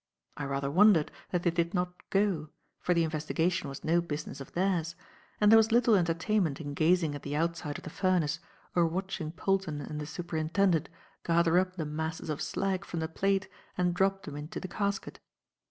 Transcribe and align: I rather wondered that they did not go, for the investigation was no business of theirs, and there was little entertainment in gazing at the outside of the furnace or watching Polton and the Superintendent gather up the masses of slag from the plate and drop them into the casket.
I 0.35 0.45
rather 0.45 0.71
wondered 0.71 1.11
that 1.29 1.43
they 1.43 1.51
did 1.51 1.75
not 1.75 1.93
go, 2.09 2.49
for 2.79 2.95
the 2.95 3.03
investigation 3.03 3.69
was 3.69 3.83
no 3.83 4.01
business 4.01 4.41
of 4.41 4.51
theirs, 4.53 4.95
and 5.39 5.51
there 5.51 5.57
was 5.57 5.71
little 5.71 5.93
entertainment 5.93 6.59
in 6.59 6.73
gazing 6.73 7.13
at 7.13 7.21
the 7.21 7.35
outside 7.35 7.77
of 7.77 7.83
the 7.83 7.91
furnace 7.91 8.39
or 8.73 8.87
watching 8.87 9.31
Polton 9.31 9.79
and 9.79 10.01
the 10.01 10.07
Superintendent 10.07 10.89
gather 11.23 11.59
up 11.59 11.75
the 11.75 11.85
masses 11.85 12.31
of 12.31 12.41
slag 12.41 12.83
from 12.83 12.99
the 12.99 13.07
plate 13.07 13.47
and 13.77 13.93
drop 13.93 14.23
them 14.23 14.35
into 14.35 14.59
the 14.59 14.67
casket. 14.67 15.19